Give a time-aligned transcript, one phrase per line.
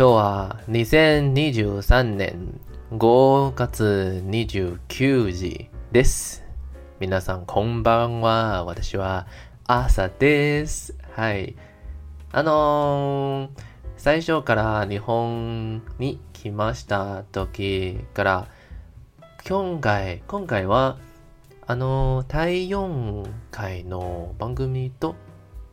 [0.00, 2.58] 今日は2023年
[2.90, 6.42] 5月29日です。
[7.00, 8.64] 皆さんこんばんは。
[8.64, 9.26] 私は
[9.66, 10.96] 朝です。
[11.10, 11.54] はい。
[12.32, 13.60] あのー、
[13.98, 18.48] 最初から日本に来ました时から、
[19.46, 20.96] 今回、今回は、
[21.66, 25.14] あのー、第4回の番组と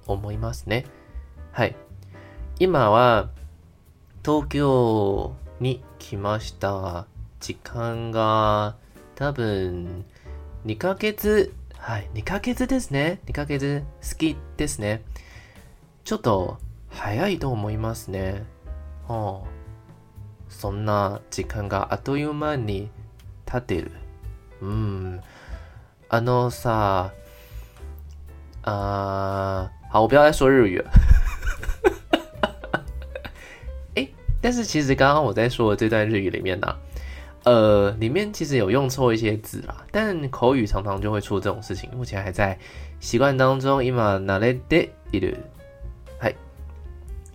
[0.05, 0.83] 思いますね。
[1.53, 1.77] はい。
[2.59, 3.29] 今は、
[4.27, 7.07] 东京に来ました。
[7.39, 8.75] 时间が
[9.15, 10.03] 多分
[10.65, 13.21] 2ヶ月、はい、2ヶ月ですね。
[13.27, 15.01] 2ヶ月好きですね。
[16.03, 16.57] ちょっと
[16.89, 18.43] 早いと思いますね。
[19.07, 19.47] はあ、
[20.49, 22.89] そんな时间があっという间に
[23.45, 23.93] 経ってる。
[24.61, 25.21] 嗯，
[26.09, 27.13] あのさ，
[28.63, 30.85] 啊、呃，好，我不要再说日语
[34.40, 36.76] 但是其实刚刚我在说的这段日语里面呢、啊，
[37.44, 41.88] 呃，里面其实有用错一些字啦，但口语常常就会出这种事情。
[41.94, 42.58] 目前还在
[43.00, 43.82] 习惯当中。
[43.82, 45.36] 今惯れている。
[46.18, 46.34] 嗨，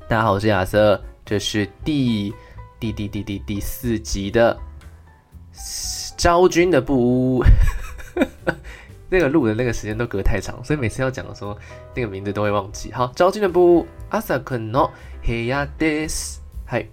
[0.08, 2.34] 大家好，我是亚瑟，这是第
[2.80, 4.58] 第第第第第四集的
[6.18, 7.44] 昭君的布屋。
[9.10, 11.58] 那个录的那个时间都隔太长，所以每次要讲的时候，
[11.96, 12.92] 那个名字都会忘记。
[12.92, 14.90] 好，昭君的布屋，朝くんの
[15.26, 16.41] 部屋です。
[16.73, 16.87] 嗨，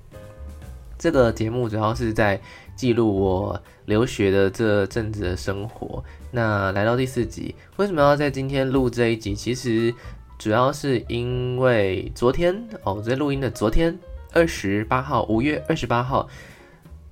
[0.98, 2.38] 这个节目主要是在
[2.76, 6.04] 记录我留学的这阵子的生活。
[6.32, 9.34] 那来到第四集，为什么要在今天录这一集？
[9.34, 9.96] 其实
[10.38, 13.98] 主要是因为昨天哦，我在录音的昨天
[14.34, 16.28] 二十八号，五月二十八号，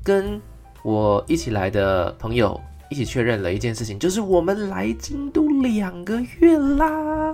[0.04, 0.42] 跟
[0.84, 7.34] 我一起来的朋友一起确认了一件事情，就是我们来京都两个月啦。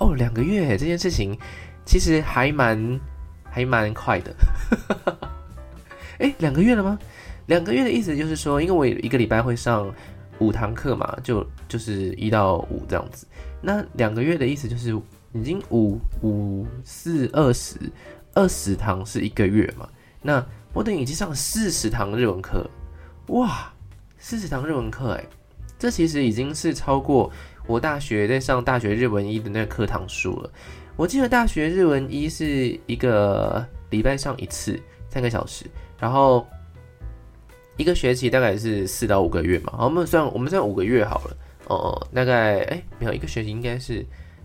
[0.00, 1.38] 哦，两个月这件事情
[1.84, 2.98] 其实还蛮。
[3.48, 4.36] 还蛮快的，
[6.18, 6.98] 哎，两个月了吗？
[7.46, 9.92] 两个月的意思就是说，因为我一个礼拜会上
[10.38, 13.26] 五堂课嘛，就就是一到五这样子。
[13.60, 14.90] 那两个月的意思就是
[15.32, 17.76] 已经五五四二十
[18.34, 19.88] 二十堂是一个月嘛。
[20.22, 22.68] 那我等于已经上四十堂日文课，
[23.28, 23.72] 哇，
[24.18, 25.24] 四十堂日文课，哎，
[25.78, 27.30] 这其实已经是超过
[27.66, 30.50] 我大学在上大学日文一的那个课堂数了。
[30.96, 35.64] 我记得大学日文一是一个礼拜上一次，三个小时，
[35.98, 36.46] 然后
[37.76, 39.72] 一个学期大概是四到五个月嘛。
[39.76, 41.36] 好，我们算我们算五个月好了。
[41.68, 44.04] 哦，大概哎，没有一个学期应该是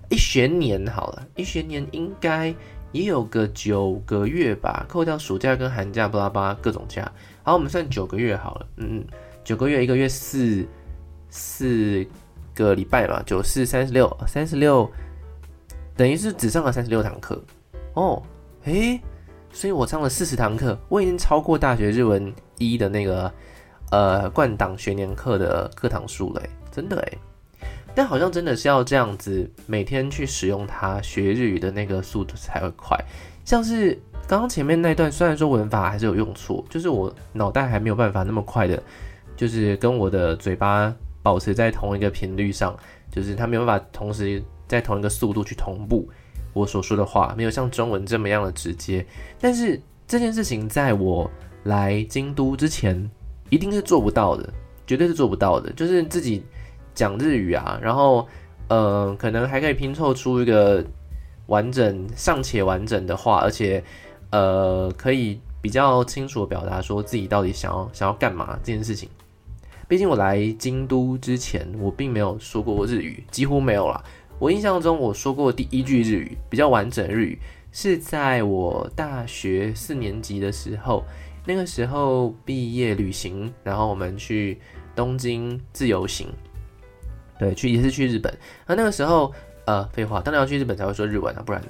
[0.09, 2.53] 一学年好了，一学年应该
[2.91, 7.11] 也有个九个月吧，扣掉暑假跟寒假，巴拉巴拉各种假。
[7.43, 8.67] 好，我们算九个月好了。
[8.77, 9.07] 嗯嗯，
[9.43, 10.65] 九个月，一个月四
[11.29, 12.05] 四
[12.53, 14.89] 个礼拜嘛，九四三十六，三十六。
[15.95, 17.39] 等于是只上了三十六堂课
[17.93, 18.23] 哦，
[18.63, 18.99] 诶，
[19.53, 23.31] 所以我上了四十堂课，我已经超过大学日文一的那个
[23.91, 26.41] 呃冠档学年课的课堂数了，
[26.71, 27.17] 真的诶，
[27.93, 32.97] 但好像真的是要这样子每天去使用它学日语的那个速度才会快。
[33.45, 38.81] 像是刚刚前面那段，虽然说文法还是有用错，就是我脑袋还没有办法那么快的，
[39.35, 42.75] 就是跟我的嘴巴保持在同一个频率上，
[43.11, 44.43] 就是它没有办法同时。
[44.71, 46.09] 在同一个速度去同步
[46.53, 49.05] 我所说的话，没有像中文这么样的直接。
[49.39, 51.29] 但是这件事情在我
[51.63, 53.09] 来京都之前，
[53.49, 54.51] 一定是做不到的，
[54.85, 55.71] 绝对是做不到的。
[55.73, 56.43] 就是自己
[56.93, 58.27] 讲日语啊，然后
[58.67, 60.83] 呃，可能还可以拼凑出一个
[61.47, 63.83] 完整、尚且完整的话，而且
[64.31, 69.09] 呃，可以比较清楚的表达说自己到底想要想要干嘛这件事情。
[69.87, 74.01] 毕竟我来京都之前，我并没有说过日语，几乎没有啦。
[74.41, 77.39] 我印象中，我说过第一句日语比较完整日语，
[77.71, 81.03] 是在我大学四年级的时候。
[81.45, 84.59] 那个时候毕业旅行，然后我们去
[84.95, 86.27] 东京自由行，
[87.37, 88.35] 对，去也是去日本。
[88.65, 89.31] 那那个时候，
[89.65, 91.61] 呃，废话，当然要去日本才会说日文啊，不然？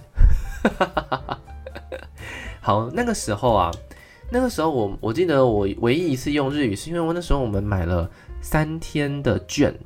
[2.62, 3.70] 好，那个时候啊，
[4.30, 8.10] 那个时候我我记得我唯一一次用日语，是因为我那时候我们买了
[8.42, 9.78] 三天的券。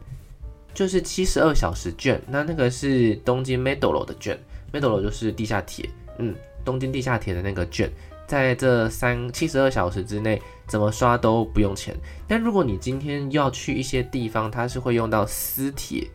[0.75, 4.37] 就是七十二小时券，那那个是东京 METRO 的券
[4.73, 5.89] ，METRO 就是地下铁，
[6.19, 6.35] 嗯，
[6.65, 7.89] 东京地下铁的那个券，
[8.27, 11.95] 在这三七十二小时之内，怎么刷都不用钱。
[12.27, 16.05] 但如果你今天要去一些地方，它是会用到私铁，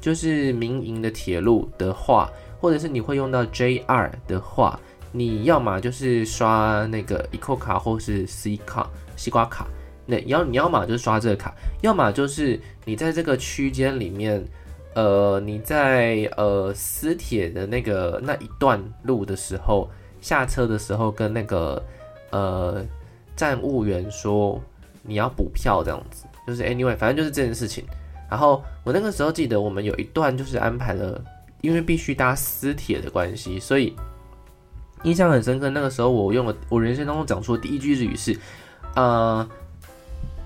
[0.00, 2.28] 就是民营的铁路的话，
[2.60, 4.80] 或者是你会用到 JR 的话，
[5.12, 9.68] 你要么就是刷那个 ICO 卡，或是 C 卡、西瓜卡。
[10.10, 14.42] 那要你要么就刷这个卡，要么就是你在这个区间里面，
[14.94, 19.90] 呃，你在呃私铁的那个那一段路的时候，
[20.22, 21.82] 下车的时候跟那个
[22.30, 22.82] 呃
[23.36, 24.58] 站务员说
[25.02, 27.84] 你要补票这样子，就是 anyway，反正就是这件事情。
[28.30, 31.22] 然后我那个时候记得我们有一段就是安排了，
[31.60, 33.94] 因为必须搭私铁的关系，所以
[35.02, 35.70] 印象很深刻。
[35.70, 38.38] 那个时候我用了我人生当中讲出的第一句日语是，
[38.96, 39.48] 呃，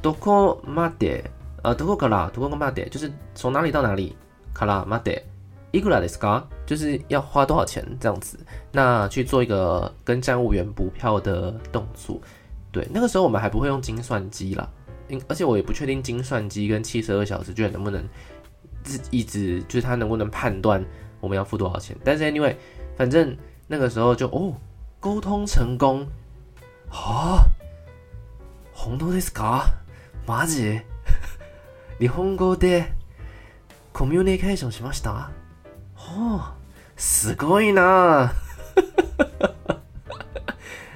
[0.01, 1.31] どこまで，
[1.63, 4.15] 呃，どこからどこまで，就是从哪里到哪里，
[4.53, 5.23] からまで，
[5.73, 8.39] いくらですか，就是要花多少钱这样子。
[8.71, 12.19] 那去做一个跟站务员补票的动作。
[12.71, 14.69] 对，那个时候我们还不会用精算机啦。
[15.29, 18.03] 而且我也不确定精算机跟七十二小时券能不能
[19.09, 20.83] 一直就是它能不能判断
[21.21, 21.95] 我们要付多少钱。
[22.03, 22.53] 但是 anyway，
[22.97, 23.35] 反正
[23.67, 24.53] 那个时候就哦，
[24.99, 26.05] 沟通成功
[26.91, 27.45] 啊！
[28.75, 29.63] 本当ですか？
[30.25, 30.81] マジ？
[31.99, 32.85] 日本语で
[33.93, 35.29] コミュニケーションしました？
[35.95, 36.53] 哦，
[36.95, 38.29] すごいな！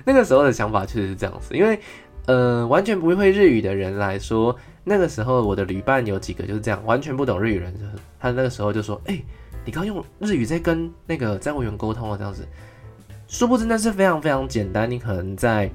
[0.05, 1.79] 那个时候的想法确实是这样子，因为。
[2.27, 9.25] 呃，完全不会日语的人来说，那个时候我的旅伴有几个就是这样，完全不懂日语人，就是他那个时候就说：“哎、欸，
[9.65, 12.47] 你刚用日语在跟那个站务员沟通了，这样子。”
[13.27, 15.69] 殊不知那是非常非常简单，你可能在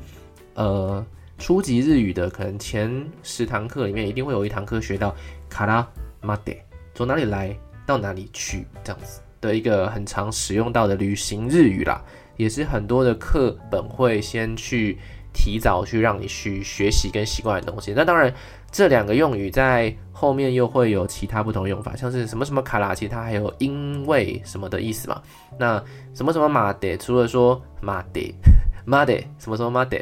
[0.54, 1.04] 呃
[1.41, 5.13] 初级日语的可能前十堂课里面，一定会有一堂课学到
[5.49, 5.85] “卡拉
[6.21, 6.53] 马德”，
[6.93, 11.99] 从哪里来到哪里去这样子的一个很常使用到的旅行日语啦，
[12.37, 14.97] 也是很多的课本会先去。
[15.33, 18.33] 提早去让你去学习跟习惯的东西，那当然
[18.69, 25.21] 这两个用语在后面又会有其他不同用法，像是什么什么卡拉，其实它还有因为什么的意思嘛。
[25.57, 25.81] 那
[26.13, 28.19] 什么什么马德，除了说马德
[28.83, 29.97] 马德什么什么马德，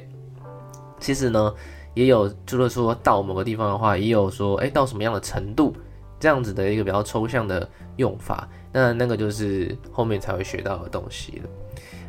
[1.00, 1.54] 其实呢
[1.94, 5.74] 也有就是说到某个地方的话，也有说哎到什么样的程度
[6.20, 7.68] 这样子的一个比较抽象的
[7.98, 8.48] 用法。
[8.72, 11.50] 那那个就是后面才会学到的东西了。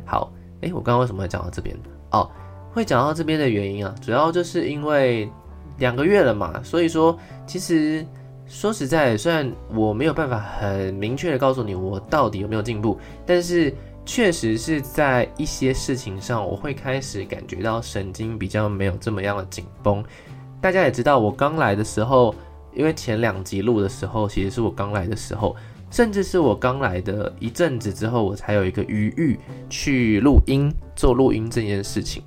[0.04, 0.32] 好，
[0.62, 1.76] 哎，我刚刚为什么会讲到这边？
[2.10, 2.30] 哦。
[2.72, 5.28] 会讲到这边的原因啊，主要就是因为
[5.78, 8.06] 两个月了嘛，所以说其实
[8.46, 12.96] 说实在，虽然我没有办法很明确的告诉你我到底有没有进步，
[13.26, 13.74] 但是
[14.12, 20.04] 确实是在一些事情上，我会开始感觉到神经比较没有这么样的紧绷。
[20.60, 22.34] 大家也知道，我刚来的时候，
[22.74, 25.54] 因为前两集录的时候，其实是我刚来的时候，
[25.92, 32.20] 甚至是我刚来的一阵子之后，我才有一个余裕去录音做录音这件事情。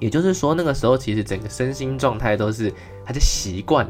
[0.00, 2.72] 也就是说，那个时候其实整个身心状态都是
[3.04, 3.88] 还在习惯，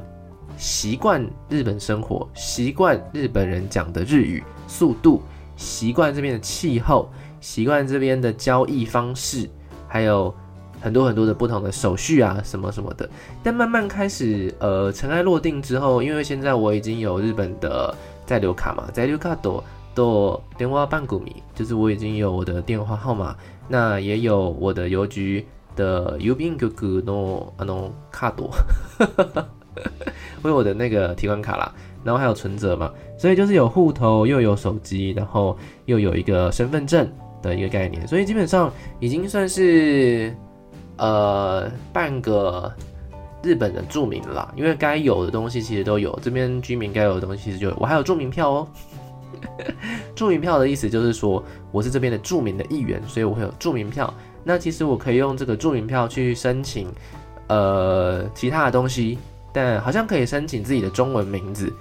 [0.59, 5.23] 习惯日本生活，习惯日本人讲的日语速度，
[5.62, 7.10] 习惯这边的气候，
[7.40, 9.50] 习惯这边的交易方式，
[9.88, 10.34] 还有
[10.82, 13.10] 很多很多的不同的手续啊，什么什么的。
[13.44, 17.96] 但慢慢开始，呃，尘埃落定之后，因为现在我已经有日本的
[18.26, 19.64] 在留卡嘛，在留卡多
[19.94, 21.24] 多电话番组，
[21.56, 23.36] 就是我已经有我的电话号码，
[23.68, 25.46] 那也有我的邮局。
[25.78, 26.66] 的邮便局
[27.06, 28.50] のあの卡多，
[30.42, 31.72] 为我的那个提款卡啦，
[32.05, 35.57] 然后还有存折嘛，所以就是有户头又有手机，然后
[35.87, 37.11] 又有一个身份证
[37.43, 40.35] 的一个概念，所以基本上已经算是
[40.97, 42.73] 呃半个
[43.43, 48.69] 日本的住民了啦，因为该有的东西其实都有，这边居民该有的东西其实就有，我还有住民票哦。
[50.15, 54.13] 住民票的意思就是说我是这边的住民的一员，所以我会有住民票。
[54.45, 56.87] 那其实我可以用这个住民票去申请，
[57.49, 59.19] 呃，其他的东西，
[59.53, 61.73] 但好像可以申请自己的中文名字，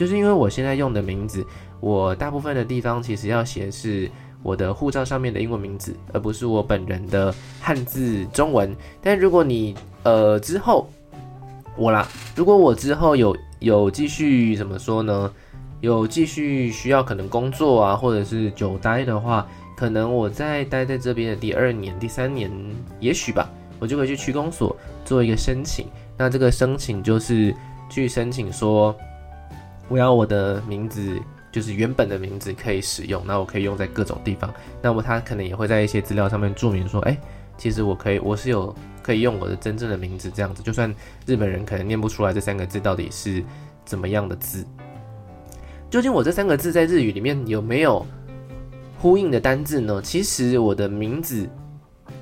[0.00, 1.46] 就是因为我现在用的名字，
[1.78, 4.10] 我大部分的地方其实要写是
[4.42, 8.74] 我的护照上面的英文名字，而不是我本人的汉字中文。
[9.02, 10.88] 但如果你呃之后
[11.76, 15.30] 我啦，如果我之后有有继续怎么说呢？
[15.82, 19.46] 有继续需要可能工作啊，或者是久待的话。
[19.76, 22.50] 可能我在待在这边的第二年、第三年，
[23.00, 25.86] 也许吧，我就可以去区公所做一个申请。
[26.16, 27.54] 那这个申请就是
[27.90, 28.96] 去申请说，
[29.90, 31.20] 我要我的名字，
[31.52, 34.50] 就是原本的名字可以使用，那我可以用在各种地方。
[34.80, 37.18] 那么他可能也会在一些资料上面注明说，哎，
[37.58, 40.62] 其实我可以，我是有可以用我的真正的名字这样子。
[40.62, 40.94] 就算
[41.26, 43.44] 日本人可能念不出来这三个字到底是
[43.84, 44.64] 怎么样的字，
[45.90, 48.06] 究竟我这三个字在日语里面有没有？
[49.02, 49.98] 呼应的单字呢？
[50.02, 51.48] 其实我的名字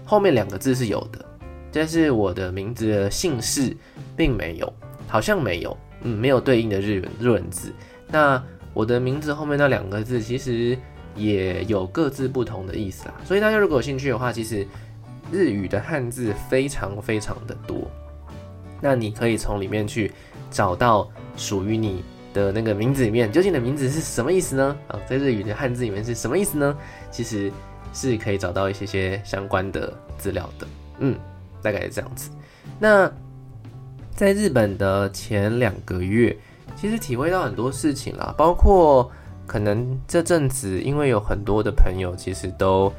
[0.05, 1.25] 后面两个字是有的，
[1.73, 3.77] 但是我的名字的姓氏
[4.17, 4.73] 并没有，
[5.09, 7.73] 好像没有，嗯，没有对应的日文日文字。
[8.09, 10.79] 那我的名字后面那两个字其实
[11.17, 13.15] 也有各自不同的意思啦。
[13.25, 14.67] 所以大家如果有兴趣的话，其实
[15.33, 17.91] 日语的汉字非常非常的多，
[18.81, 20.13] 那你可以从里面去
[20.51, 22.03] 找到属于你
[22.33, 24.77] 的那个名字里面，究竟的名字是什么意思呢？
[24.87, 26.77] 啊，在日语的汉字里面是什么意思呢？
[27.11, 27.51] 其实
[27.93, 30.67] 是可以找到一些些相关的资料的。
[31.01, 31.19] 嗯，
[31.61, 32.31] 大概是这样子。
[32.79, 33.11] 那
[34.19, 36.37] 在日本的前两个月，
[36.75, 39.09] 其实体会到很多事情啦，包括
[39.47, 42.93] 可能这阵子因为有很多的朋友其实都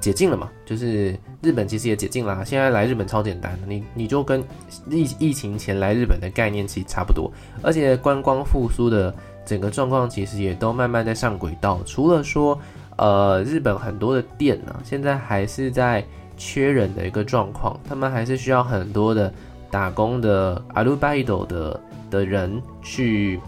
[0.00, 2.44] 解禁了嘛，就是日本其实也解禁啦。
[2.44, 4.44] 现在来日本超简单的，你你就跟
[4.90, 9.14] 疫疫情前来日本的概念其实差不多，而且观光复苏的
[9.46, 11.80] 整个状况其实也都慢慢在上轨道。
[11.86, 12.60] 除了说，
[12.98, 16.04] 呃，日本很多的店呢、现在还是在
[16.36, 19.32] 缺人的一个状况，他们还是需要很多的
[19.69, 23.39] 打工的アルバイト的的人去，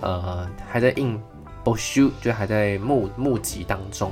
[0.00, 1.20] 呃，还在应
[1.64, 4.10] 募集，就还在募募集当中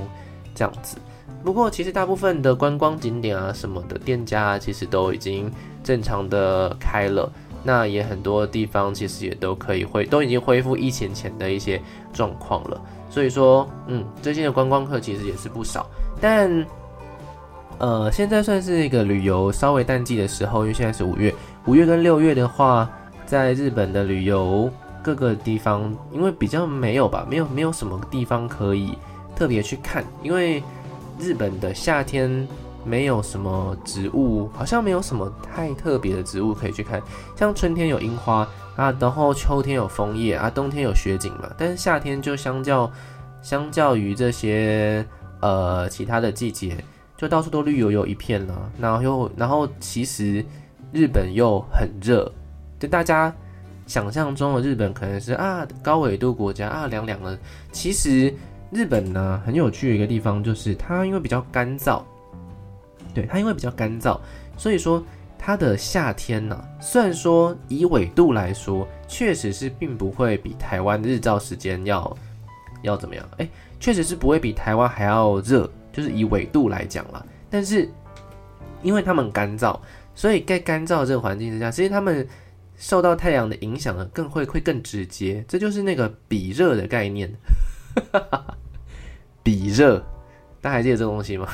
[0.55, 0.97] 这样子。
[1.43, 5.51] 不过，其实大部分的观光景点啊，什么的店家啊，其实都已经
[5.83, 7.31] 正常的开了。
[7.61, 11.81] 那也很多地方其实也都可以恢，都已经恢复疫情前的一些
[12.13, 12.81] 状况了。
[13.09, 15.85] 所以说，嗯，最近的观光客其实也是不少。
[16.21, 16.49] 但，
[17.78, 21.34] 呃，现在算是一个旅游稍微淡季的时候，因为现在是五月，
[21.66, 22.90] 五月跟六月的话，
[23.26, 24.70] 在日本的旅游
[25.02, 28.96] 各个地方，因为比较没有吧，没有没有什么地方可以
[29.34, 30.62] 特别去看，因为。
[31.16, 32.44] 日本的夏天
[32.84, 37.00] 没有什么植物，好像没有什么太特别的植物可以去看。
[37.36, 38.38] 像春天有樱花
[38.74, 41.48] 啊，然后秋天有枫叶啊，冬天有雪景嘛。
[41.56, 42.90] 但是夏天就相较
[43.40, 45.06] 相较于这些
[45.40, 46.76] 呃其他的季节，
[47.16, 48.70] 就到处都绿油油一片了。
[48.78, 50.44] 然后又然后其实
[50.92, 52.30] 日本又很热，
[52.78, 53.34] 就大家
[53.86, 57.38] 想象中的日本可能是啊高纬度国家啊凉凉的，
[57.72, 58.32] 其实。
[58.70, 62.02] 日本呢，很有趣的一个地方就是它因为比较干燥，
[63.14, 64.18] 对，它因为比较干燥，
[64.56, 65.00] 所以说
[65.38, 72.16] 它的夏天呢，虽然说以纬度来说，确实是并不会比台湾日照时间要
[72.82, 77.24] 要怎么样，哎，确实是不会比台湾还要热，就是以纬度来讲啦。
[77.48, 77.88] 但是
[78.82, 79.80] 因为他们干燥，
[80.14, 82.28] 所以在干燥的这个环境之下，其实他们
[82.76, 87.32] 受到太阳的影响呢，更会会更直接，这就是那个比热的概念。
[89.42, 89.98] 比热，
[90.60, 91.46] 大家还记得这个东西吗？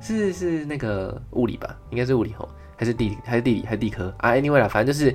[0.00, 3.16] 是是那个物理吧，应该是物理吼，还是地理？
[3.24, 3.62] 还是地理？
[3.64, 5.14] 还是地科啊？Anyway 啦，反正就是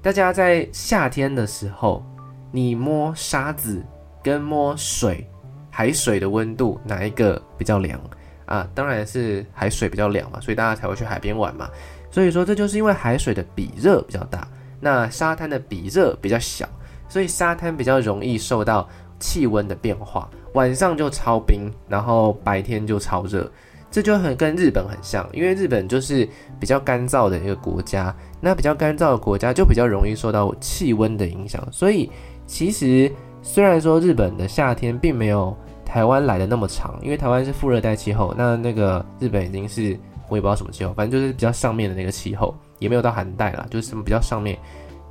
[0.00, 2.04] 大家在夏天的时候，
[2.50, 3.84] 你摸沙子
[4.22, 5.28] 跟摸水，
[5.76, 8.00] 海水的温度哪一个比较凉
[8.46, 8.64] 啊？
[8.76, 11.68] 当然是海水比较凉嘛，所以大家才会去海边玩嘛。
[12.12, 14.46] 所以说这就是因为海水的比热比较大，
[14.78, 16.64] 那沙滩的比热比较小，
[17.08, 18.88] 所以沙滩比较容易受到
[19.18, 20.30] 气温的变化。
[20.52, 23.50] 晚上就超冰，然后白天就超热，
[23.90, 26.28] 这就很跟日本很像，因为日本就是
[26.60, 32.08] 比较干燥的一个国家，那比较干燥的国家就比较容易受到气温的影响，所以
[32.46, 33.10] 其实
[33.42, 35.56] 虽然说日本的夏天并没有
[35.94, 39.96] 台湾来的那么长，因为台湾是副热带气候，那那个日本已经是
[40.28, 44.58] 我也不知道什么气候，反正就是比较上面的那个气候，也没有到寒带啦，就是什么比较上面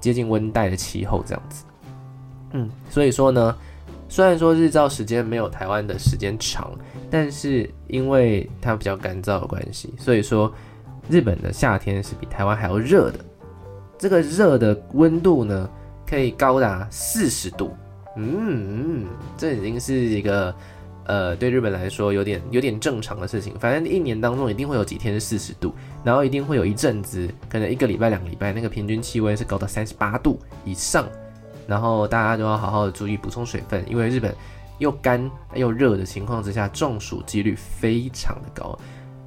[0.01, 1.63] 接近温带的气候这样子，
[2.51, 3.55] 嗯，所以说呢。
[4.09, 6.69] 虽然说日照时间没有台湾的时间长，
[7.09, 10.53] 但是因为它比较干燥的关系，所以说
[11.09, 13.19] 日本的夏天是比台湾还要热的。
[13.97, 15.67] 这个热的温度呢，
[16.05, 17.71] 可以高达四十度。
[18.15, 19.05] 嗯，
[19.37, 20.53] 这已经是一个
[21.05, 23.53] 呃，对日本来说有点有点正常的事情。
[23.59, 31.07] 反正一年当中一定会有几天是四十度，然后一定会有一阵子，可能一个礼拜、两个礼拜，那个平均气温是高到三十八度以上。
[31.65, 34.35] 然后大家都要好好的注意补充水分，因为日本
[34.79, 38.77] 又干又热的情况之下，中暑几率非常的高。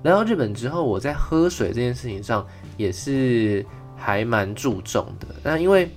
[0.02, 3.64] 来到日本之后，我在喝水这件事情上也是
[3.96, 5.26] 还蛮注重的。
[5.42, 5.88] 那因为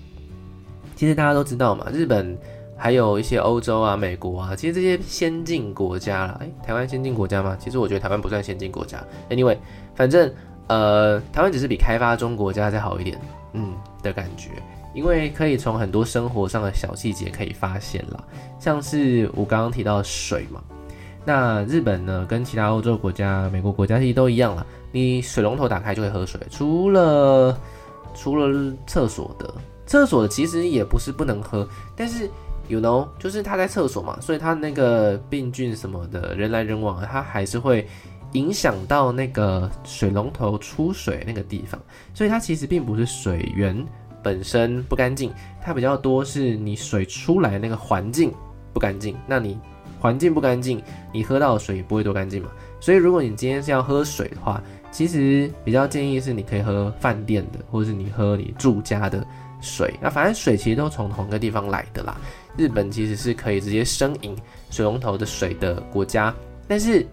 [0.95, 2.37] 其实大家都知道嘛，日本
[2.79, 7.57] 还有一些欧洲啊、美国啊，其实这些先进国家啦，诶，台湾先进国家吗？
[7.59, 9.03] 其实我觉得台湾不算先进国家。
[9.29, 9.57] Anyway，
[9.93, 10.33] 反正
[10.67, 13.19] 呃，台湾只是比开发中国家再好一点，
[13.51, 14.51] 嗯的感觉。
[14.95, 18.23] 因为可以从很多生活上的小细节可以发现啦，
[18.59, 20.59] 像是我刚刚提到水嘛，
[21.23, 27.55] 那日本呢跟其他欧洲国家、美国国家其实都一样啦，你水龙头打开就会喝水，除了
[28.15, 29.53] 除了厕所的，
[29.85, 32.27] 厕所的其实也不是不能喝，但是
[32.69, 37.85] you know 就是他在厕所嘛，所以他那个病菌什么的，人来人往，他还是会
[38.31, 41.81] 影响到那个水龙头出水那个地方，
[42.13, 43.85] 所以它其实并不是水源。
[44.21, 45.33] 本身不干净，
[45.63, 48.33] 它比较多是你水出来那个环境
[48.73, 49.15] 不干净。
[49.25, 49.57] 那你
[49.97, 50.83] 环境不干净，
[51.13, 52.49] 你喝到的水也不会多干净嘛。
[52.81, 54.61] 所以如果你今天是要喝水的话，
[54.99, 59.25] 其实比较建议是你可以喝饭店的，或者是你喝你住家的
[59.61, 59.93] 水。
[60.01, 62.17] 那反正水其实都从同一个地方来的啦。
[62.57, 64.35] 日本其实是可以直接生饮
[64.69, 66.35] 水龙头的水的国家，
[66.67, 67.07] 但是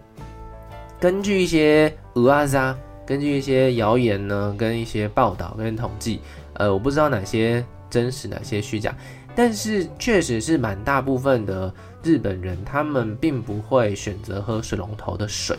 [0.99, 2.75] 根据一些蚵仔
[3.05, 6.19] 根据一些谣言呢，跟一些报道跟统计，
[6.55, 8.93] 呃，我不知道哪些真实，哪些虚假，
[9.33, 15.55] 但是确实是蛮大部分的日本人，他们并不会选择喝水龙头的水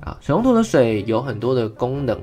[0.00, 0.16] 啊。
[0.20, 2.18] 水龙头的水有很多的功能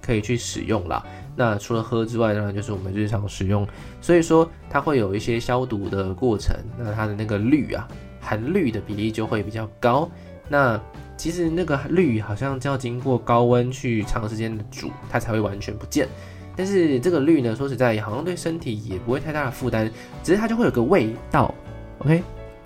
[0.00, 1.04] 可以去使用啦。
[1.36, 3.66] 那除了喝之外呢，就是我们日常使用，
[4.00, 6.56] 所以说它会有一些消毒的过程。
[6.78, 7.88] 那它的那个氯啊，
[8.20, 10.10] 含氯的比例就会比较高。
[10.48, 10.78] 那
[11.16, 16.08] 其实那个氯好像就要经过高温去长时间的煮，它才会完全不见。
[16.56, 19.90] 但是这个氯呢，说实在，好像对身体也不会太大的负担，
[20.22, 21.54] 只是它就会有个味道
[22.00, 22.22] ，OK，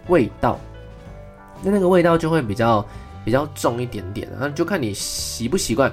[0.08, 0.58] 味道。
[1.62, 2.84] 那那个味道就会比较
[3.24, 5.90] 比较重一点点，然后就看你习不习惯。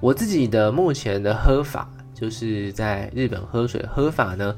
[0.00, 1.88] 我自己的目前的喝法。
[2.14, 4.52] 就是在日本喝水喝法呢，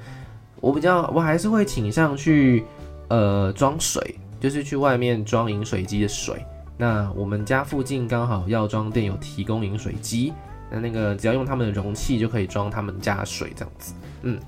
[0.62, 2.64] 我比较我还是会倾向去
[3.08, 6.42] 呃装水，就是去外面装饮水机的水。
[6.78, 10.32] 那我们家附近刚好药妆店有提供饮水机，
[10.70, 13.92] 那那个只要用他们的容器就可以装他们家水这样子。
[14.22, 14.40] 嗯，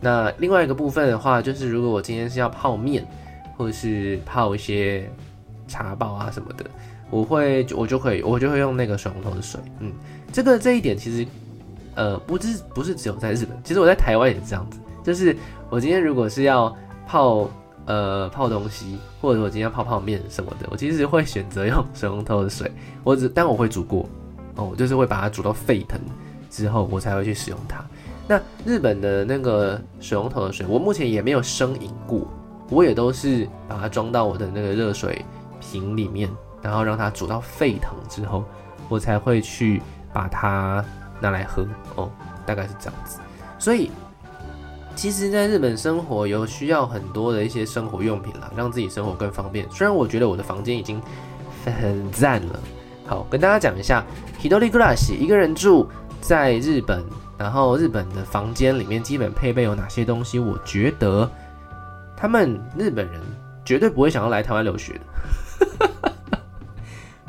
[0.00, 3.06] 那另外一个部分的话，就是如果我今天是要泡面
[3.58, 5.10] 或者是泡一些
[5.68, 6.64] 茶包啊什么的，
[7.10, 9.60] 我会我就可以我就会用那个水龙头的水。
[9.80, 9.92] 嗯，
[10.32, 11.26] 这个这一点其实。
[11.98, 14.78] 呃，不是不是只有在日本，其实我在台湾也是这样子。
[15.02, 15.34] 就是
[15.70, 16.70] 我今天如果是要
[17.06, 17.48] 泡
[17.86, 22.70] 呃泡东西，或者我今天要泡泡面什么的，我其实会选择用水龙头的水。
[23.02, 24.06] 我只但我会煮过
[24.56, 25.98] 哦，我就是会把它煮到沸腾
[26.50, 27.82] 之后，我才会去使用它。
[28.28, 32.28] 那日本的那个水龙头的水，我目前也没有生饮过，
[32.68, 35.24] 我也都是把它装到我的那个热水
[35.62, 36.28] 瓶里面，
[36.66, 38.44] 然后让它煮到沸腾之后，
[38.88, 39.80] 我才会去
[40.12, 40.84] 把它。
[41.18, 42.10] 拿来喝哦，
[42.44, 43.20] 大概是这样子。
[43.58, 43.90] 所以，
[44.94, 49.66] 其实，在日本生活有需要很多的一些生活用品啦，让自己生活更方便。
[49.70, 51.00] 虽然我觉得我的房间已经
[51.64, 52.60] 很赞了。
[53.06, 54.04] 好，跟大家讲一下
[54.42, 55.88] ，Hidori Glass 一个人住
[56.20, 57.02] 在日本，
[57.38, 60.38] 然后日本的房间里面基本配备有哪些东西？
[60.38, 61.26] 我觉得
[62.14, 63.18] 他们日本人
[63.64, 66.12] 绝对不会想要来台湾留学的，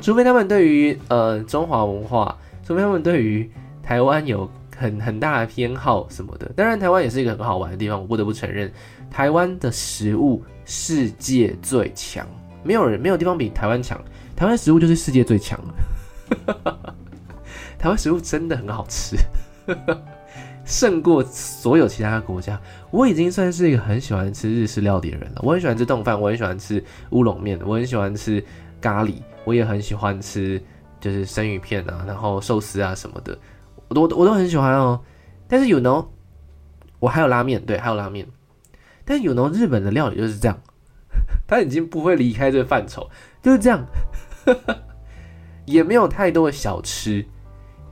[0.00, 3.50] 除非他们对于呃中华文化，除非他们对于。
[3.80, 8.70] 台湾有很很大的偏好什么的，当然台湾也是一个很好玩的地方，我不得不承认，
[9.10, 12.26] 台湾的食物世界最强，
[12.62, 13.98] 没有人没有地方比台湾强，
[14.36, 16.94] 台湾食物就是世界最强了，
[17.78, 19.16] 台湾食物真的很好吃，
[20.66, 22.60] 胜过所有其他国家。
[22.90, 28.44] 我已经算是一个很喜欢吃日式料理的人了，我很喜欢吃冻饭，我很喜欢吃乌龙面，我很喜欢吃
[28.82, 29.14] 咖喱，
[29.48, 30.62] 我也很喜欢吃
[31.00, 33.36] 就是生鱼片啊，然后寿司啊什么的。
[33.88, 35.00] 我都我都很喜欢哦，
[35.48, 36.06] 但是 you know，
[36.98, 38.26] 我还有拉面，对，还有拉面。
[39.06, 40.58] 但是 you know，日本的料理就是这样，
[41.48, 43.08] 他已经不会离开这个范畴，
[43.42, 43.82] 就是这样，
[45.64, 47.24] 也没有太多的小吃，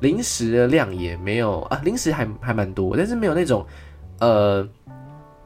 [0.00, 3.66] 零食的量也没有啊，零食还还蛮多，但是没有那种
[4.20, 4.68] 呃，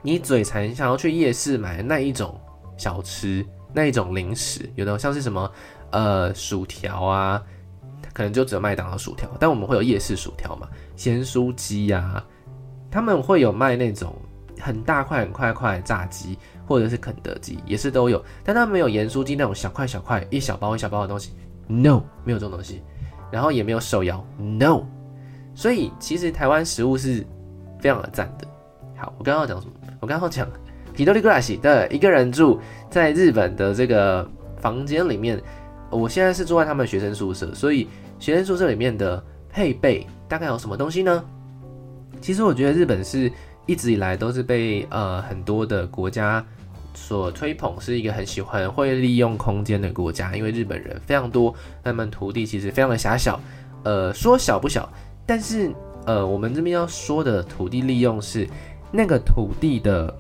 [0.02, 2.36] 你嘴馋想要去夜市买的那一种
[2.76, 5.48] 小吃，那一种零食，有的像是什么
[5.90, 7.42] 呃薯条啊。
[8.12, 12.22] 可能就只有麦当劳薯条，但我们会有夜市薯条嘛，咸酥鸡呀，
[12.90, 14.12] 他们会有卖那种
[14.58, 21.32] 很大块、很块块炸鸡，或者是肯德基也是都有，但他们没有盐酥鸡那种小块小块、一小包一小包的东西
[21.68, 22.82] ，no，没有这种东西，
[23.30, 24.82] 然后也没有手摇，no，
[25.54, 27.24] 所以其实台湾食物是
[27.78, 28.48] 非常的赞的。
[28.96, 29.72] 好，我刚刚讲什么？
[30.00, 30.48] 我刚刚讲
[30.96, 35.40] 一人暮らし的一个人住在日本的这个房间里面。
[35.90, 41.24] 我现在是住在他们学生宿舍，所以学生宿舍里面的配备大概有什么东西呢？
[42.20, 43.30] 其实我觉得日本是
[43.66, 46.44] 一直以来都是被呃很多的国家
[46.94, 50.36] 所推捧，是一个很喜欢会利用空间的国家。
[50.36, 53.40] 因为日本人非常多，他们土地其实非常的狭小，
[53.82, 54.88] 呃，说小不小，
[55.26, 55.72] 但是
[56.06, 58.48] 呃，我们这边要说的土地利用是
[58.92, 60.14] 那个土地的。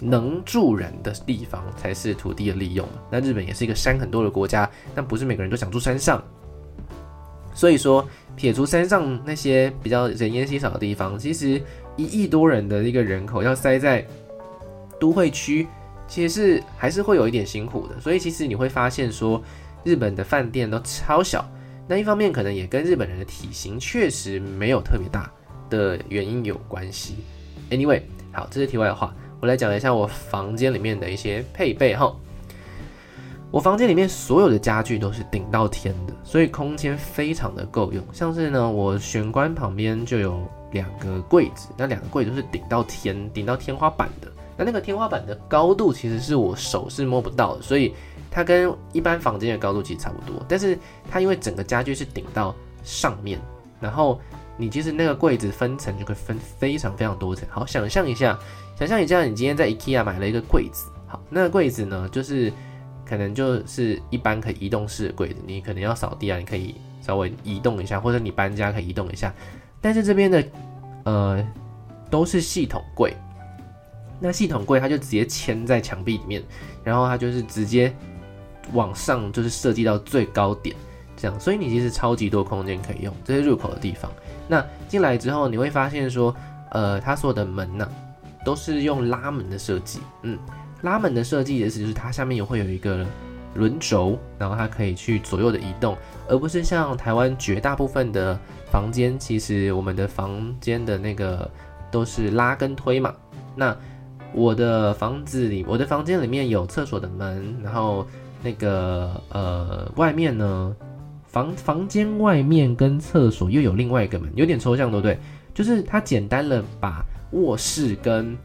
[0.00, 2.88] 能住人的地方才是土地的利用。
[3.10, 6.22] 那日本也是一个山很多的国家，但不是每个人都想住山上。
[7.54, 8.06] 所以说，
[8.36, 11.60] 撇除山上那些比较人烟稀少的地方，其实
[11.96, 14.06] 一亿多人的一个人口要塞在
[15.00, 15.66] 都会区，
[16.06, 18.00] 其实是还是会有一点辛苦的。
[18.00, 19.42] 所以其实你会发现说，
[19.82, 21.44] 日本的饭店都超小。
[21.88, 25.28] 那一方面可能也跟日本人的体型确实没有特别大
[25.68, 27.16] 的原因有关系。
[27.70, 29.12] Anyway，好，这是题外话。
[29.40, 32.14] 我来讲一下我房间里面的一些配备哈。
[33.50, 38.04] 我房间里面所有的家具都是顶到天的，所以空间非常的够用。
[38.12, 44.28] 像是呢，我玄关旁边就有两个柜子，那两个柜子都是顶到天，顶到天花板的。
[44.56, 47.94] 那那个天花板的高度其实是我手是摸不到的，所以
[48.30, 50.44] 它跟一般房间的高度其实差不多。
[50.48, 50.76] 但是
[51.08, 53.38] 它因为整个家具是顶到上面，
[53.80, 54.20] 然后
[54.58, 57.48] 你其实那个柜子分层就可以分非常非常多层。
[57.48, 58.36] 好，想象一下，
[58.76, 62.52] 想象一下，你今天在 IKEA 买了一个柜子，好，那个柜子呢，就是
[63.06, 69.32] 可能就是一般可以移动式的柜子，你可能要扫地啊，你可以稍微移动一下，或者你搬家可以移动一下。
[69.80, 70.44] 但是这边的
[71.04, 71.48] 呃
[72.10, 73.16] 都是系统柜，
[74.18, 76.42] 那系统柜它就直接嵌在墙壁里面，
[76.82, 77.94] 然后它就是直接
[78.72, 80.74] 往上就是设计到最高点。
[81.16, 84.08] 这样，所以你其实超级多空间可以用，这些入口的地方。
[84.48, 86.34] 那进来之后，你会发现说，
[86.70, 87.86] 呃，它所有的门呢、
[88.44, 90.00] 都是用拉门的设计。
[90.22, 90.38] 嗯，
[90.80, 93.06] 拉门的设计的意思就是它下面也会有一个
[93.54, 95.94] 轮轴，然后它可以去左右的移动，
[96.26, 98.38] 而不是像台湾绝大部分的
[98.72, 101.48] 房间，其实我们的房间的那个
[101.90, 103.14] 都是拉跟推嘛。
[103.54, 103.76] 那
[104.32, 108.06] 我的房子里，我的房间里面有厕所的门，然后
[108.42, 110.74] 那个呃外面呢。
[111.38, 115.16] 房房间外面跟厕所又有另外一个门，有点抽象，对不对？
[115.54, 118.36] 就是它简单的把卧室跟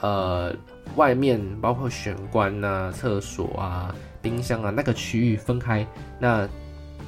[0.00, 0.54] 呃
[0.94, 5.86] 外面包括玄关啊、厕所啊、冰箱啊那个区域分开。
[6.18, 6.46] 那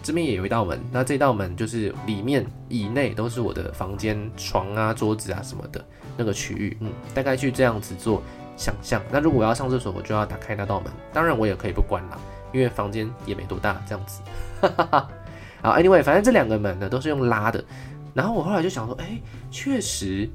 [0.03, 5.85] 这边也有一道门，那这道门就是里面以内都是我的房间、床啊、桌子啊什么的
[6.17, 6.75] 那个区域。
[6.81, 8.23] 嗯，大概去这样子做
[8.57, 9.03] 想象。
[9.11, 10.91] 那如果我要上厕所，我就要打开那道门。
[11.13, 12.19] 当然我也可以不关啦，
[12.51, 14.23] 因为房间也没多大，这样子。
[14.63, 15.09] 哈哈哈。
[15.65, 17.65] 好，Anyway，反正这两个门呢都是用拉的。
[18.13, 19.19] 然后我后来就想说，哎，
[19.51, 20.29] 确实，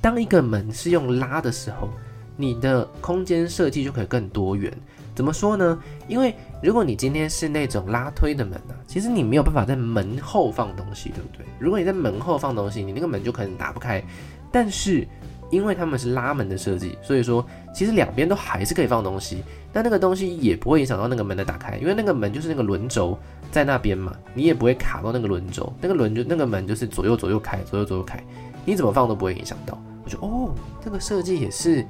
[0.00, 1.90] 当一个门是用拉的时候，
[2.34, 4.72] 你的空间设计就可以更多元。
[5.14, 5.78] 怎么说呢？
[6.08, 11.44] 因为如果你今天是那种拉推的门呢，其实你没有办法在门后放东西，对不对？
[11.58, 14.02] 如果你在门后放东西，你那个门就可能打不开。
[14.50, 15.06] 但是
[15.50, 19.42] 因为他们是拉门的设计，所以说其实两边都还是可以放东西。
[19.76, 23.18] 但那个东西也不会影响到那个门的打开，因为那个门就是那个轮轴
[23.50, 28.18] 在那边嘛，你也不会卡到那个轮轴，那个轮就那个门就是左右左右开，左右左右开，
[28.64, 29.78] 你怎么放都不会影响到。
[30.02, 30.48] 我觉得哦，
[30.82, 31.84] 这个设计也是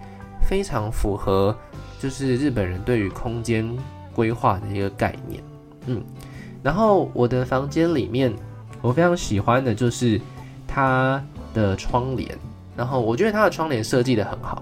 [0.49, 1.57] 非常符合，
[2.01, 3.65] 就是日本人对于空间
[4.13, 5.41] 规划的一个概念。
[5.87, 6.03] 嗯，
[6.65, 8.35] 然后我的房间里面，
[8.83, 10.21] 我非常喜欢的就是
[10.67, 12.37] 它的窗帘，
[12.77, 14.61] 然后我觉得它的窗帘设计得很好，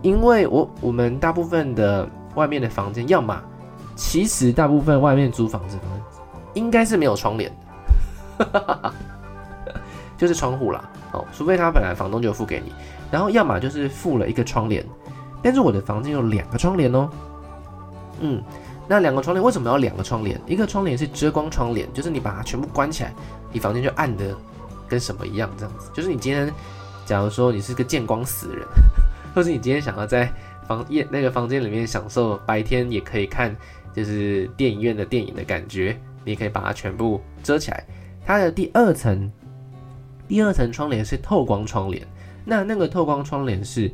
[0.00, 2.08] 因为我我们大部分的。
[2.34, 3.40] 外面的房间，要么
[3.96, 5.82] 其实大部分外面租房子的
[6.54, 7.50] 应该是没有窗帘
[8.38, 8.92] 的，
[10.18, 10.88] 就是窗户啦。
[11.12, 12.72] 哦，除非他本来房东就付给你，
[13.10, 14.84] 然后要么就是付了一个窗帘。
[15.42, 17.08] 但是我的房间有两个窗帘哦。
[18.20, 18.42] 嗯，
[18.88, 20.40] 那两个窗帘为什么要两个窗帘？
[20.46, 23.12] 一个窗帘是遮光窗帘，就是你把它全部关起来，
[23.52, 24.34] 你房间就暗的
[24.88, 25.90] 跟什么一样，这样子。
[25.92, 26.52] 就是你今天，
[27.04, 28.66] 假如说你是个见光死人，
[29.34, 30.32] 或是你今天想要在。
[30.66, 33.54] 房夜那个房间里面享受白天也可以看，
[33.94, 35.96] 就是电影院的电影的感觉。
[36.24, 37.84] 你可以把它全部遮起来。
[38.24, 39.30] 它的第二层，
[40.26, 42.02] 第二层窗帘是透光窗帘。
[42.44, 43.90] 那那个透光窗帘是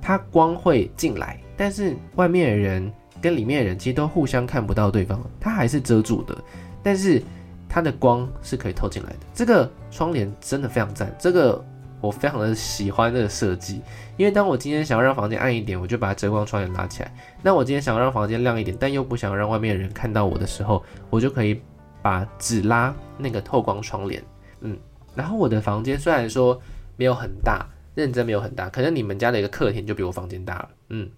[0.00, 6.36] 它光会进来，但是外面的人跟里面的人其实都互相看不到对方，它还是遮住的。
[6.82, 7.20] 但是
[7.68, 9.18] 它的光是可以透进来的。
[9.34, 11.14] 这个窗帘真的非常赞。
[11.18, 11.64] 这个。
[12.02, 13.80] 我非常的喜欢这个设计，
[14.16, 17.08] 因为当我今天想要让房间暗一点，我就把遮光窗帘拉起来；
[17.42, 21.62] 那我今天想要让房间亮一点，但又不想让外面的人看到我的时候，我就可以
[22.02, 24.20] 把只拉那个透光窗帘。
[24.62, 24.76] 嗯，
[25.14, 26.60] 然后我的房间虽然说
[26.96, 30.68] 没有很大，认真没有很大，可能你们家的一个客厅就比我房间大了。
[30.88, 31.08] 嗯，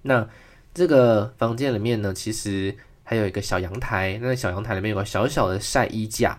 [0.00, 0.26] 那
[0.72, 6.38] 这个房间里面呢，其实还有一个小阳台，那个小阳台里面有个小小的晒衣架。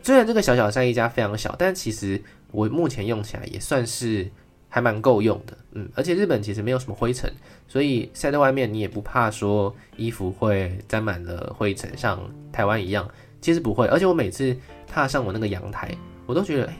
[0.00, 2.22] 虽然这个小小晒衣架非常小，但其实。
[2.54, 4.30] 我目前用起来也算是
[4.68, 7.28] 还蛮够用的，嗯，而且日本其实没有什么灰尘，
[7.66, 12.20] 所以晒在外面你也不怕说衣服会沾满了灰尘，像
[12.52, 13.88] 台湾一样，其实不会。
[13.88, 15.92] 而且我每次踏上我那个阳台，
[16.26, 16.76] 我都觉得，哎，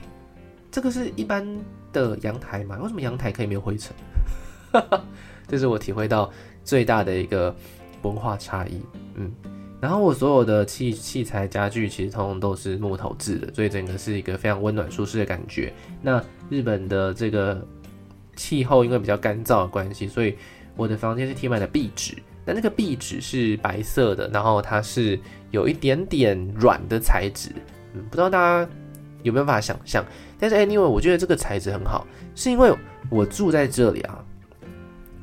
[0.71, 1.45] 这个是一般
[1.91, 2.77] 的阳台吗？
[2.81, 3.93] 为什么阳台可以没有灰尘？
[5.47, 6.31] 这是我体会到
[6.63, 7.53] 最大的一个
[8.01, 8.81] 文化差异，
[9.15, 9.29] 嗯。
[9.85, 15.71] 然后我所有的器器材家具其实通通都是木头制的，所以整个是一个非常温暖舒适的感觉。
[16.01, 16.19] 那
[16.49, 17.63] 日本的这个
[18.35, 20.35] 气候因为比较干燥的关系，所以
[20.75, 22.17] 我的房间是贴满了壁纸。
[22.43, 25.19] 那那个壁纸是白色的，然后它是
[25.51, 27.51] 有一点点软的材质，
[27.93, 28.67] 嗯，不知道大家
[29.21, 30.03] 有没有办法想象？
[30.39, 32.75] 但是 anyway，我觉得这个材质很好，是因为
[33.11, 34.25] 我住在这里啊，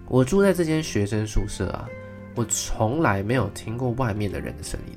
[0.06, 1.88] 我住在这间学生宿舍啊。
[2.34, 4.96] 我从来没有听过外面的人的声音，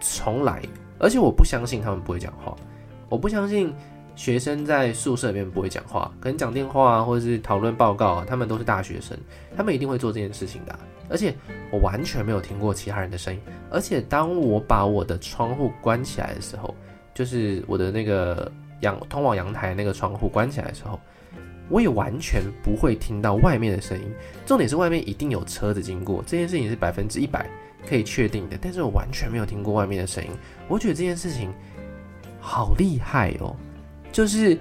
[0.00, 0.62] 从来，
[0.98, 2.54] 而且我不相信他们不会讲话，
[3.08, 3.72] 我不相信
[4.16, 9.16] 学生在宿舍里面不会讲话，可能讲电话啊，或者是讨论报告啊，他们都是大学生，
[9.56, 10.78] 他们一定会做这件事情的。
[11.10, 11.34] 而且
[11.70, 16.74] 我完全没有听过其他人的声音，而且当我把我的窗户关起来的时候，
[17.12, 18.50] 就是我的那个
[18.80, 20.98] 阳通往阳台那个窗户关起来的时候，
[21.68, 24.04] 我也完全不会听到外面的声音。
[24.44, 27.48] 重点是外面一定有车子经过，这件事情是百分之一百
[27.88, 28.58] 可以确定的。
[28.60, 30.30] 但是我完全没有听过外面的声音，
[30.68, 31.52] 我觉得这件事情
[32.40, 33.56] 好厉害哦，
[34.12, 34.58] 就是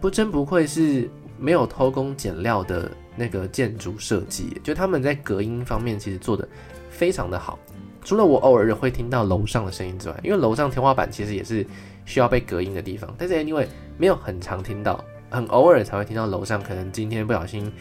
[0.00, 1.08] 不真不愧是
[1.38, 6.46] 没有偷工减料的那个建筑设计，就他们在隔音方面其实做得
[6.90, 7.58] 非常的好。
[8.04, 11.66] 除了我偶尔会听到楼上的声音之外，因为楼上天花板其实也是
[12.04, 13.66] 需要被隔音的地方，但是因为
[13.98, 17.72] 没有很常听到，很偶尔才会听到楼上可能今天不小心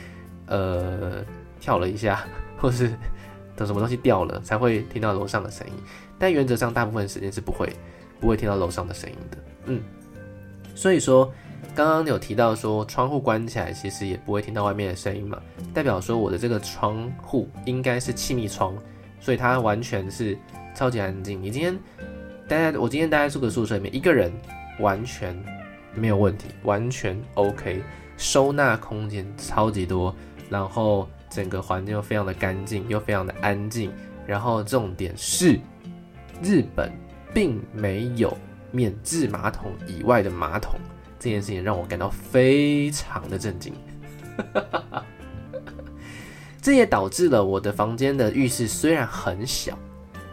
[0.48, 1.24] 呃
[1.60, 2.24] 跳了一下，
[2.58, 2.90] 或是
[3.56, 5.74] 等什么东西掉了，才会听到楼上的声音。
[6.18, 7.72] 但原则上大部分时间是不会
[8.20, 9.38] 不会听到楼上的声音的。
[9.66, 9.82] 嗯，
[10.74, 11.32] 所以说
[11.74, 15.42] 刚刚有提到说窗户关起来其实也不会听到外面的声音嘛，
[15.74, 18.76] 代表说我的这个窗户应该是气密窗。
[19.18, 20.38] 所以它完全是
[20.76, 21.42] 超级安静。
[21.42, 21.76] 你今天
[22.48, 24.32] 待在我今天待在这个宿舍里面，一个人
[24.80, 25.36] 完全
[25.96, 27.82] 没有问题，完全 OK，
[28.18, 30.16] 收纳空间超级多，
[30.50, 33.92] 然后整个环境又非常的干净，又非常的安静。
[34.28, 35.60] 然后重点是，
[36.42, 36.92] 日本
[37.34, 38.36] 并没有
[38.72, 40.80] 免治马桶以外的马桶，
[41.20, 43.74] 这件事情让我感到非常的震惊。
[46.60, 49.78] 这也导致了我的房间的浴室虽然很小，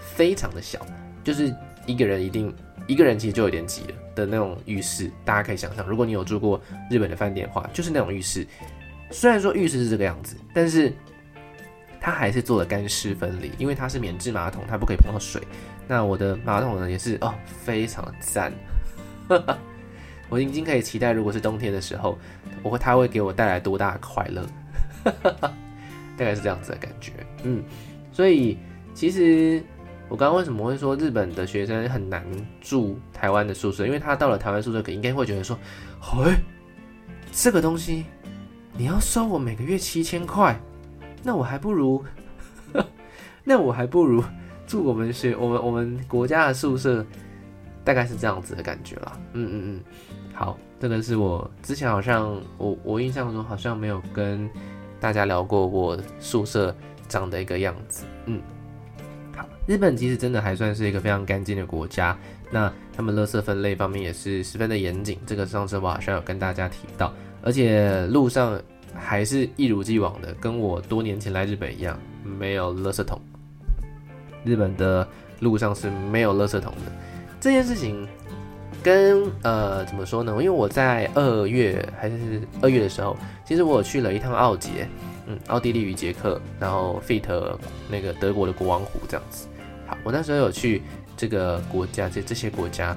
[0.01, 0.81] 非常的小，
[1.22, 1.55] 就是
[1.87, 2.55] 一个人一定
[2.87, 5.11] 一个人其实就有点挤了的那种浴室。
[5.25, 8.47] 大家可以想象，如果你有住过日本的饭店的话，就是那种浴室。
[9.11, 10.92] 虽然说浴室是这个样子，但是
[12.01, 15.42] 它还是做了干湿分离，因为它是免治马桶，它不可以碰到水。
[15.87, 18.53] 那我的马桶呢，也是哦，非常的赞。
[20.29, 22.18] 我已经可以期待，如果是冬天的时候，
[22.62, 24.47] 我会它会给我带来多大的快乐。
[26.16, 27.64] 大概是这样子的感觉，嗯，
[28.12, 28.57] 所以
[28.95, 29.62] 其实
[30.12, 32.22] 我刚刚为什么会说日本的学生很难
[32.61, 33.87] 住台湾的宿舍？
[33.87, 35.59] 因为他到了台湾宿舍，应该会觉得说，
[35.98, 36.35] 嘿，
[37.33, 38.05] 这个东西
[38.77, 40.61] 你要收我每个月七千块，
[41.22, 42.05] 那我还不如，
[43.42, 44.22] 那我还不如
[44.66, 47.03] 住我们学我们我们国家的宿舍，
[47.83, 49.18] 大概是这样子的感觉啦。
[49.33, 49.81] 嗯嗯嗯，
[50.35, 54.46] 好，这个是我之前好像我我印象中好像没有跟。
[55.01, 56.72] 大家聊过我宿舍
[57.09, 58.40] 长的一个样子，嗯，
[59.66, 62.16] 日本其实真的还算是一个非常干净的国家，
[62.51, 68.61] 那他们垃圾分类方面也是十分的严谨，这个上次我好像有跟大家提到，而且路上
[68.94, 73.20] 还是一如既往的，跟我多年前来日本一样，没有垃圾桶，
[74.44, 75.07] 日本的
[75.40, 76.92] 路上是没有垃圾桶的，
[77.40, 78.07] 这件事情。
[78.83, 80.33] 跟呃怎么说呢？
[80.33, 84.88] 因为我在二月还是二月的时候，其实我去了一趟奥捷，
[85.29, 87.22] 嗯，奥地利与捷克，然后 fit
[87.88, 89.46] 那个德国的国王湖这样子。
[90.03, 90.83] 我那时候有去
[91.17, 92.97] 这个国家，这这些国家，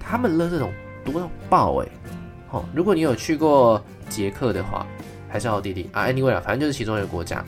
[0.00, 0.72] 他们垃圾桶
[1.04, 1.88] 多到爆哎！
[2.48, 4.86] 好，如果你有去过捷克的话，
[5.28, 7.44] 还是奥地利啊，anyway 啦，反正就是其中一个国家，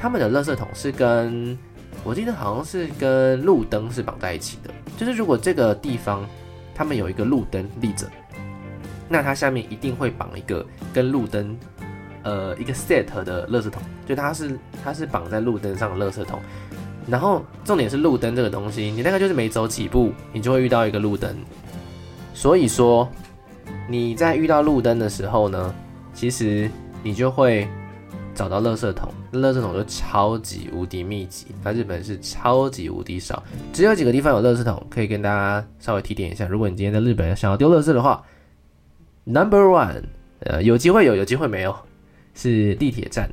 [0.00, 1.58] 他们的垃圾桶是跟
[2.04, 6.26] 我记得好像是跟路灯是绑在一起的，就是如果这个地方。
[6.74, 8.10] 他们有一个路灯立着，
[9.06, 11.54] 那它下面一定会绑一个跟路灯，
[12.22, 16.40] 呃，一个 set 的垃圾桶，就它是它是绑在路灯上的垃圾桶。
[17.06, 21.36] 然后重点是路灯这个东西，你大概就是每走几步，你就会遇到一个路灯。
[22.34, 23.08] 所以说
[23.88, 25.74] 你在遇到路灯的时候呢，
[26.14, 26.70] 其实
[27.02, 27.68] 你就会
[28.34, 29.08] 找到垃圾桶。
[29.32, 36.46] 垃圾桶就超级无敌密集，在日本是超级无敌少，只有几个地方有垃圾桶，可以跟大家稍微提点一下。
[36.46, 38.22] 如果你今天在日本想要丢垃圾的话
[39.24, 40.02] ，Number one，
[40.40, 41.74] 呃，有机会有，有机会没有，
[42.34, 43.26] 是地铁站，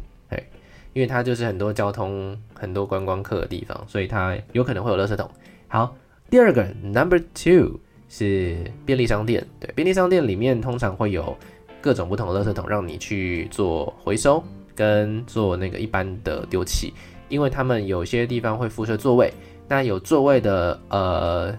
[1.00, 5.32] 因为它就是很多交通、很多观光客的地方，所以它有可能会有垃圾桶。
[5.70, 5.96] 好，
[6.30, 11.38] 第二个 Number two 是便利商店，对，便利商店里面通常会有
[11.80, 14.44] 各种不同的垃圾桶，让你去做回收。
[14.76, 16.94] 跟做那个一般的丢弃，
[17.28, 19.30] 因为他们有些地方会附设座位，
[19.68, 21.54] 那有座位的，呃，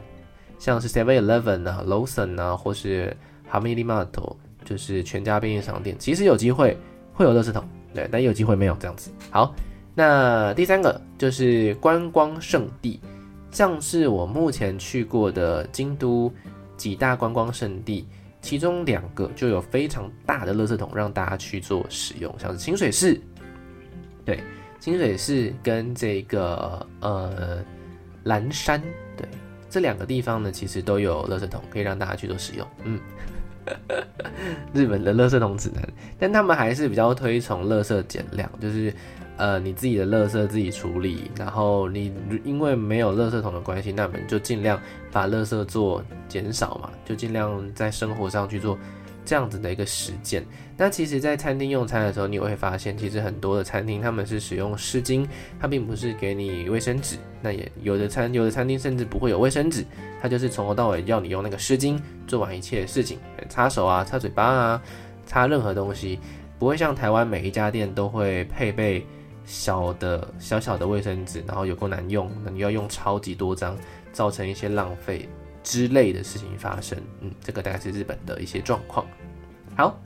[0.59, 3.15] 像是 Seven Eleven 啊、Lawson 啊，或是
[3.53, 4.09] Family Mart，
[4.65, 6.75] 就是全家便利商店，其实有机会
[7.13, 7.63] 会有垃圾桶，
[7.95, 9.11] 对，但有机会没有这样子。
[9.31, 9.55] 好，
[9.95, 13.01] 那第三个就是观光胜地，
[13.51, 16.33] 像是我目前去过的京都
[16.77, 18.07] 几大观光胜地。
[18.43, 23.21] 其中两个就有非常大的垃圾桶让大家去做使用，像是清水寺，
[24.25, 24.43] 对，
[24.79, 27.63] 清水寺跟这个呃
[28.25, 28.83] 岚山，
[29.15, 29.29] 对，
[29.69, 32.67] 这两个地方呢，其实都有垃圾桶可以让大家去做使用。
[32.85, 32.99] 嗯，
[34.73, 35.83] 日本的乐色桶指南，
[36.19, 38.93] 但他们还是比较推崇乐色减量，就是
[39.37, 42.13] 呃你自己的乐色自己处理，然后你
[42.45, 44.81] 因为没有乐色桶的关系，那我们就尽量
[45.11, 48.79] 把乐色做减少嘛，就尽量在生活上去做。
[49.25, 50.45] 这样子的一个实践，
[50.77, 55.27] 那其实，在餐厅用餐的时候，你会发现，其实很多的餐厅他们是使用湿巾，
[55.61, 57.17] 它并不是给你卫生纸。
[57.43, 59.85] 那也有的餐，有的餐厅甚至不会有卫生纸，
[60.21, 64.83] 它就是从头到尾要你用那个湿巾做完一切事情，擦手啊、擦嘴巴啊、
[65.27, 66.19] 擦任何东西，
[66.59, 69.07] 不会像台湾每一家店都会配备
[69.45, 73.77] 小的小小的卫生纸，然后有够难用，那你要用超级多张，
[74.13, 75.29] 造成一些浪费。
[75.63, 79.07] 之类的事情发生，嗯，这个大概是日本的一些状况。
[79.77, 79.99] 好，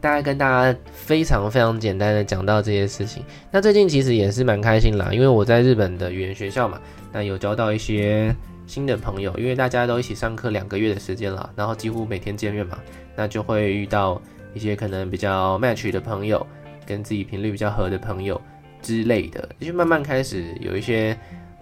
[0.00, 3.22] 大概跟大家非常非常简单的讲到这些事情。
[3.50, 6.80] 那最近其实也是蛮开心啦，因为我在日本的语言学校嘛，
[7.12, 8.34] 那有交到一些
[8.66, 12.78] 新的朋友，因为大家都一起上课两个月的时间了，然后几乎每天见面嘛，
[13.14, 14.20] 那就会遇到
[14.54, 16.46] 一些可能比较 match 的朋友，
[16.86, 18.40] 跟自己频率比较合的朋友
[18.80, 21.16] 之类的，就慢慢开始有一些。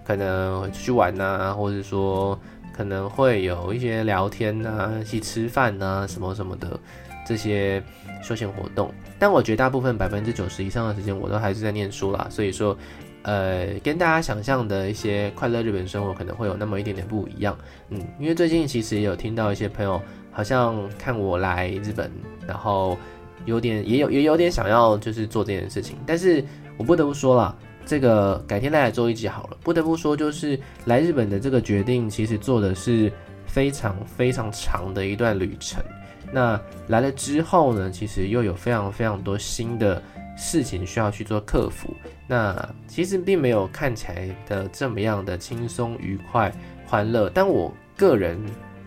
[0.09, 2.37] 可能出去玩呐、啊，或者说
[2.73, 6.81] 可能会有一些聊天呐、啊，一起吃饭呐、啊，什么什么的
[7.27, 7.83] 这些
[8.23, 8.91] 休闲活动。
[9.19, 12.27] 但我绝大部分百分之九十以上的时间，我都还是在念书啦。
[12.31, 12.75] 所以说，
[13.21, 17.55] 呃，跟大家想象的一些快乐日本生活可能会有那么一点点不一样。
[17.91, 20.01] 嗯，因为最近其实也有听到一些朋友
[20.33, 22.11] 好像看我来日本，
[22.47, 22.97] 然后
[23.45, 26.43] 有点也有也有点想要就是做这件事情，但是
[26.79, 27.55] 我不得不说啦。
[27.89, 29.57] 这个改天再来做一集好了。
[29.63, 33.11] 不得不说，就是来日本的这个决定，其实做的是
[33.47, 35.83] 非常非常长的一段旅程。
[36.31, 40.03] 那来了之后呢，其实又有非常非常多新的
[40.37, 41.89] 事情需要去做克服。
[42.27, 46.53] 那其实并没有看起来的这么样的轻松、愉快、
[46.87, 47.31] 欢乐。
[47.33, 48.39] 但我个人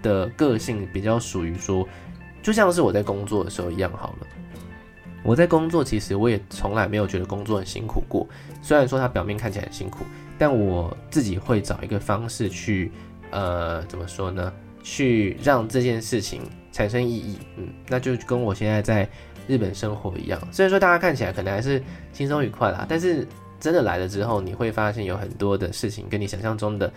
[0.03, 1.83] 的个性比较属于说，
[2.43, 4.27] 就像是我在工作的时候一样好了。
[5.23, 8.27] 我在工作，其实我也从来没有觉得工作很辛苦过。
[8.61, 10.03] 虽然说它表面看起来很辛苦，
[10.37, 12.91] 但我自己会找一个方式去，
[13.29, 14.51] 呃，怎么说呢？
[14.83, 17.37] 去让这件事情产生意义。
[17.57, 19.07] 嗯，那就跟我现在在
[19.47, 20.41] 日本生活一样。
[20.51, 21.81] 虽然说大家看起来可能还是
[22.11, 23.27] 轻松愉快啦，但是
[23.59, 26.91] 真的来了之后，你会发现有很多的事情跟你想象中的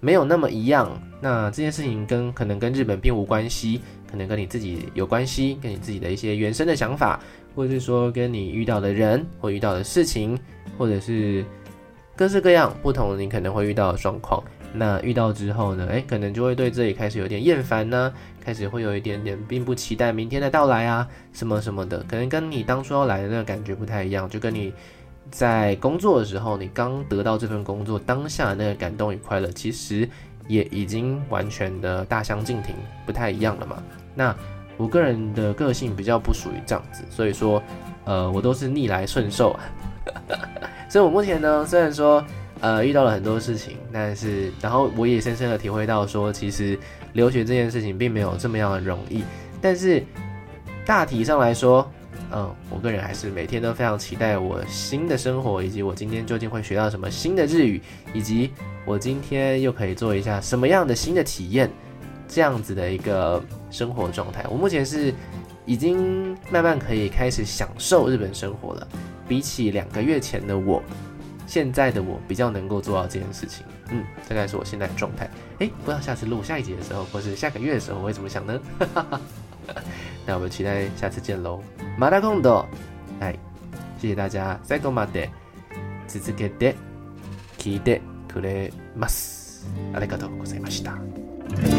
[0.00, 0.98] 没有那么一样。
[1.20, 7.20] 那这件事情跟可能跟日本并无关系，可能跟你自己有关系，跟你自己的一些原生的想法。
[7.54, 10.38] 或者是说跟你遇到的人或遇到的事情，
[10.76, 11.42] 或者是
[12.14, 14.44] 各式各样不同，你可能会遇到的状况。
[14.74, 18.12] 那遇到之后呢，诶，可能就会对这里开始有点厌烦呢，
[18.44, 24.70] 开始会有一点点并不期待明天的到来啊，什么什么的，可能跟你当初要来的那个感觉不太一样，就跟你
[25.30, 30.06] 在工作的时候，你刚得到这份工作当下的那个感动与快乐，其实
[30.48, 33.82] 也已经完全的大相径庭，不太一样了嘛。
[34.14, 34.34] 那。
[34.78, 37.62] 我个人的个性比较不属于这样子，所以说，
[38.04, 39.60] 呃，我都是逆来顺受啊。
[40.86, 42.22] 所以我目前呢，虽然说，
[42.60, 46.78] 呃，遇到了很多事情，但是，然后我也深深的体会到说，其实
[47.14, 49.24] 留学这件事情并没有这么样的容易。
[49.62, 50.04] 但是
[50.84, 51.90] 大体上来说，
[52.30, 57.80] 嗯、我个人还是每天都非常期待我新的生活，以及我今天究竟会学到什么新的日语，
[58.12, 58.52] 以及
[58.85, 61.69] 我今天又可以做一下什么样的新的体验。
[62.33, 65.13] 这样子的一个生活状态，我目前是
[65.65, 68.87] 已经慢慢可以开始享受日本生活了。
[69.27, 70.81] 比起两个月前的我，
[71.45, 73.65] 现在的我比较能够做到这件事情。
[73.89, 75.29] 嗯，大概是我现在的状态。
[75.59, 78.57] 诶，不知道下次录下一集的时候，或是下个月的时候，我会怎么想呢？
[80.25, 81.59] 那我们期待下次见喽。
[81.99, 82.65] また今度。
[83.19, 83.35] 哎，
[83.99, 84.57] 谢谢大家。
[84.63, 85.27] 最后まで
[86.07, 86.75] 続けて
[87.57, 87.99] 闻いて
[88.36, 89.66] くれます。
[89.94, 91.75] ありがとうございました。